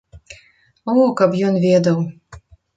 О, 0.95 0.95
каб 1.21 1.37
ён 1.51 1.61
ведаў! 1.69 2.05